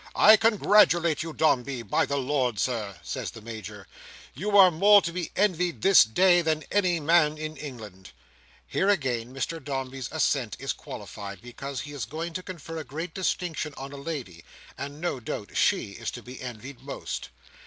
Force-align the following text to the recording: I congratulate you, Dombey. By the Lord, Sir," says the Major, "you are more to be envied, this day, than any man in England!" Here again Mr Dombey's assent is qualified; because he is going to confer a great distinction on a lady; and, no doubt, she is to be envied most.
I 0.15 0.35
congratulate 0.35 1.21
you, 1.21 1.31
Dombey. 1.31 1.83
By 1.83 2.07
the 2.07 2.17
Lord, 2.17 2.57
Sir," 2.57 2.97
says 3.03 3.29
the 3.29 3.39
Major, 3.43 3.85
"you 4.33 4.57
are 4.57 4.71
more 4.71 4.99
to 4.99 5.13
be 5.13 5.29
envied, 5.35 5.83
this 5.83 6.03
day, 6.03 6.41
than 6.41 6.63
any 6.71 6.99
man 6.99 7.37
in 7.37 7.55
England!" 7.55 8.09
Here 8.65 8.89
again 8.89 9.31
Mr 9.31 9.63
Dombey's 9.63 10.09
assent 10.11 10.57
is 10.59 10.73
qualified; 10.73 11.39
because 11.39 11.81
he 11.81 11.93
is 11.93 12.05
going 12.05 12.33
to 12.33 12.41
confer 12.41 12.79
a 12.79 12.83
great 12.83 13.13
distinction 13.13 13.75
on 13.77 13.91
a 13.91 13.97
lady; 13.97 14.43
and, 14.75 14.99
no 14.99 15.19
doubt, 15.19 15.55
she 15.55 15.91
is 15.91 16.09
to 16.17 16.23
be 16.23 16.41
envied 16.41 16.81
most. 16.81 17.29